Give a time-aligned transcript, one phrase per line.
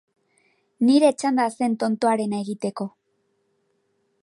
[0.87, 2.91] Nire txanda zen tontoarena egiteko.